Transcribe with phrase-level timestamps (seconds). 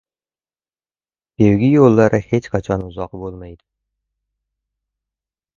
[1.41, 3.63] •Sevgi yo‘llari hech qachon uzoq bo‘lmaydi.